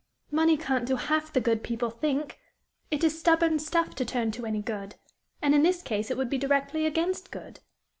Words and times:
"Money 0.31 0.57
can't 0.57 0.87
do 0.87 0.95
half 0.95 1.31
the 1.31 1.39
good 1.39 1.61
people 1.61 1.91
think. 1.91 2.39
It 2.89 3.03
is 3.03 3.19
stubborn 3.19 3.59
stuff 3.59 3.93
to 3.93 4.03
turn 4.03 4.31
to 4.31 4.47
any 4.47 4.59
good. 4.63 4.95
And 5.43 5.53
in 5.53 5.61
this 5.61 5.83
case 5.83 6.09
it 6.09 6.17
would 6.17 6.27
be 6.27 6.39
directly 6.39 6.87
against 6.87 7.29
good." 7.29 7.59